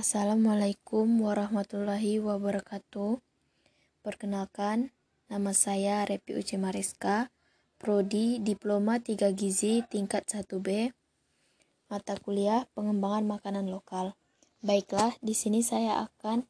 Assalamualaikum 0.00 1.28
warahmatullahi 1.28 2.24
wabarakatuh. 2.24 3.20
Perkenalkan, 4.00 4.96
nama 5.28 5.52
saya 5.52 6.08
Repi 6.08 6.40
Uci 6.40 6.56
Mariska, 6.56 7.28
Prodi 7.76 8.40
Diploma 8.40 8.96
3 8.96 9.28
Gizi 9.36 9.84
tingkat 9.92 10.24
1B, 10.24 10.96
mata 11.92 12.16
kuliah 12.16 12.64
Pengembangan 12.72 13.28
Makanan 13.28 13.68
Lokal. 13.68 14.16
Baiklah, 14.64 15.12
di 15.20 15.36
sini 15.36 15.60
saya 15.60 16.08
akan 16.08 16.48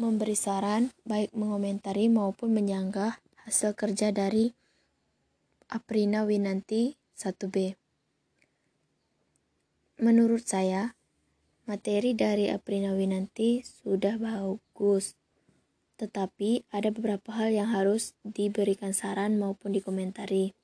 memberi 0.00 0.40
saran 0.40 0.96
baik 1.04 1.36
mengomentari 1.36 2.08
maupun 2.08 2.56
menyanggah 2.56 3.20
hasil 3.44 3.76
kerja 3.76 4.08
dari 4.08 4.56
Aprina 5.68 6.24
Winanti 6.24 6.96
1B. 7.20 7.76
Menurut 10.00 10.48
saya, 10.48 10.96
Materi 11.66 12.14
dari 12.14 12.46
Aprina 12.46 12.94
Winanti 12.94 13.58
sudah 13.66 14.22
bagus, 14.22 15.18
tetapi 15.98 16.62
ada 16.70 16.94
beberapa 16.94 17.34
hal 17.34 17.50
yang 17.50 17.74
harus 17.74 18.14
diberikan 18.22 18.94
saran 18.94 19.34
maupun 19.34 19.74
dikomentari. 19.74 20.54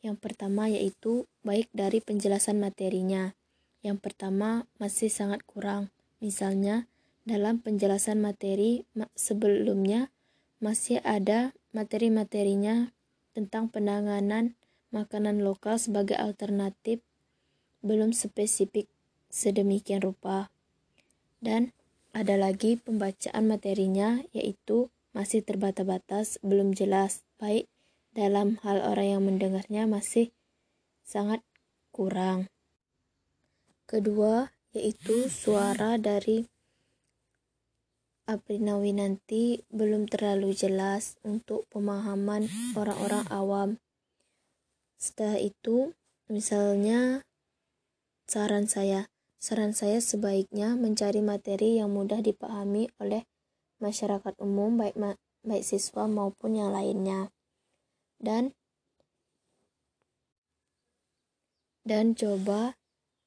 Yang 0.00 0.16
pertama 0.16 0.72
yaitu 0.72 1.28
baik 1.44 1.68
dari 1.76 2.00
penjelasan 2.00 2.56
materinya. 2.56 3.36
Yang 3.84 4.00
pertama 4.00 4.64
masih 4.80 5.12
sangat 5.12 5.44
kurang. 5.44 5.92
Misalnya, 6.24 6.88
dalam 7.28 7.60
penjelasan 7.60 8.24
materi 8.24 8.88
sebelumnya 9.12 10.08
masih 10.56 11.04
ada 11.04 11.52
materi-materinya 11.76 12.96
tentang 13.36 13.68
penanganan 13.68 14.56
makanan 14.88 15.44
lokal 15.44 15.76
sebagai 15.76 16.16
alternatif 16.16 17.04
belum 17.84 18.16
spesifik 18.16 18.88
sedemikian 19.30 20.02
rupa. 20.02 20.50
Dan 21.40 21.72
ada 22.10 22.34
lagi 22.34 22.76
pembacaan 22.76 23.46
materinya 23.46 24.20
yaitu 24.34 24.90
masih 25.14 25.42
terbatas-batas, 25.42 26.42
belum 26.42 26.74
jelas, 26.74 27.22
baik 27.38 27.70
dalam 28.14 28.58
hal 28.66 28.82
orang 28.82 29.08
yang 29.18 29.22
mendengarnya 29.22 29.86
masih 29.86 30.34
sangat 31.06 31.42
kurang. 31.94 32.50
Kedua, 33.86 34.54
yaitu 34.70 35.26
suara 35.26 35.98
dari 35.98 36.46
Aprina 38.30 38.78
Winanti 38.78 39.66
belum 39.74 40.06
terlalu 40.06 40.54
jelas 40.54 41.18
untuk 41.26 41.66
pemahaman 41.74 42.46
orang-orang 42.78 43.26
awam. 43.26 43.70
Setelah 44.94 45.42
itu, 45.42 45.98
misalnya 46.30 47.26
saran 48.30 48.70
saya, 48.70 49.10
Saran 49.40 49.72
saya 49.72 50.04
sebaiknya 50.04 50.76
mencari 50.76 51.24
materi 51.24 51.80
yang 51.80 51.96
mudah 51.96 52.20
dipahami 52.20 52.92
oleh 53.00 53.24
masyarakat 53.80 54.36
umum 54.36 54.76
baik 54.76 55.00
ma 55.00 55.16
baik 55.40 55.64
siswa 55.64 56.04
maupun 56.04 56.60
yang 56.60 56.76
lainnya. 56.76 57.32
Dan 58.20 58.52
dan 61.88 62.12
coba 62.12 62.76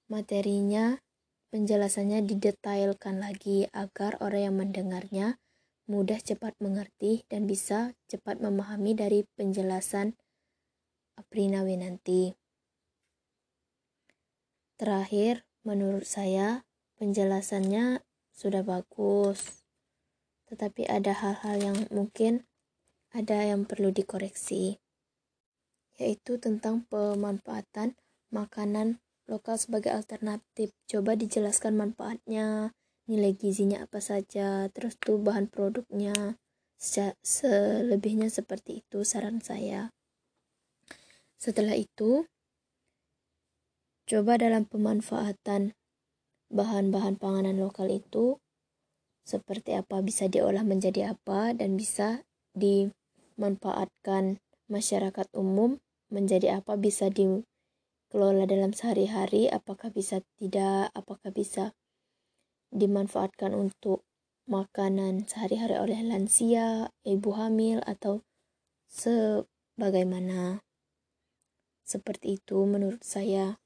materinya 0.05 1.01
penjelasannya 1.49 2.21
didetailkan 2.29 3.17
lagi 3.17 3.65
agar 3.73 4.21
orang 4.21 4.41
yang 4.53 4.55
mendengarnya 4.61 5.27
mudah 5.89 6.21
cepat 6.21 6.53
mengerti 6.61 7.25
dan 7.25 7.49
bisa 7.49 7.97
cepat 8.05 8.37
memahami 8.37 8.93
dari 8.93 9.25
penjelasan 9.33 10.13
Aprina 11.17 11.65
Winanti. 11.65 12.37
Terakhir, 14.77 15.45
Menurut 15.63 16.03
saya, 16.03 16.67
penjelasannya 16.99 18.03
sudah 18.35 18.67
bagus, 18.67 19.63
tetapi 20.51 20.83
ada 20.91 21.15
hal-hal 21.15 21.55
yang 21.71 21.77
mungkin 21.87 22.43
ada 23.15 23.47
yang 23.47 23.63
perlu 23.63 23.95
dikoreksi, 23.95 24.83
yaitu 25.95 26.35
tentang 26.35 26.83
pemanfaatan 26.91 27.95
makanan 28.27 28.99
lokal 29.29 29.55
sebagai 29.55 29.95
alternatif. 29.95 30.75
Coba 30.89 31.15
dijelaskan 31.15 31.79
manfaatnya, 31.79 32.75
nilai 33.07 33.31
gizinya 33.31 33.87
apa 33.87 34.03
saja, 34.03 34.67
terus 34.73 34.99
tuh 34.99 35.15
bahan 35.21 35.47
produknya. 35.47 36.35
Selebihnya 37.23 38.27
seperti 38.27 38.83
itu 38.83 39.07
saran 39.07 39.39
saya. 39.39 39.95
Setelah 41.39 41.79
itu, 41.79 42.27
Coba 44.13 44.37
dalam 44.37 44.69
pemanfaatan 44.69 45.73
bahan-bahan 46.53 47.17
panganan 47.17 47.57
lokal 47.57 47.89
itu 47.89 48.37
seperti 49.25 49.73
apa 49.73 50.05
bisa 50.05 50.29
diolah 50.29 50.61
menjadi 50.61 51.17
apa 51.17 51.57
dan 51.57 51.73
bisa 51.73 52.21
dimanfaatkan 52.53 54.37
masyarakat 54.69 55.25
umum 55.33 55.81
menjadi 56.13 56.61
apa 56.61 56.77
bisa 56.77 57.09
dikelola 57.09 58.45
dalam 58.45 58.69
sehari-hari 58.77 59.49
apakah 59.49 59.89
bisa 59.89 60.21
tidak 60.37 60.93
apakah 60.93 61.33
bisa 61.33 61.73
dimanfaatkan 62.69 63.57
untuk 63.57 64.05
makanan 64.45 65.25
sehari-hari 65.25 65.73
oleh 65.81 66.05
lansia, 66.05 66.93
ibu 67.01 67.33
hamil 67.33 67.81
atau 67.81 68.21
sebagaimana 68.93 70.61
seperti 71.81 72.37
itu 72.37 72.61
menurut 72.69 73.01
saya. 73.01 73.62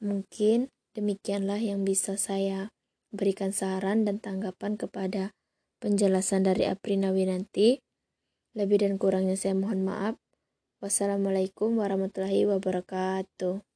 Mungkin 0.00 0.72
demikianlah 0.92 1.60
yang 1.60 1.84
bisa 1.84 2.20
saya 2.20 2.72
berikan 3.12 3.52
saran 3.52 4.04
dan 4.04 4.20
tanggapan 4.20 4.76
kepada 4.76 5.32
penjelasan 5.80 6.44
dari 6.44 6.68
Aprina 6.68 7.12
Winanti. 7.12 7.80
Lebih 8.56 8.84
dan 8.84 8.96
kurangnya 8.96 9.36
saya 9.36 9.56
mohon 9.56 9.84
maaf. 9.84 10.16
Wassalamualaikum 10.80 11.76
warahmatullahi 11.80 12.44
wabarakatuh. 12.48 13.75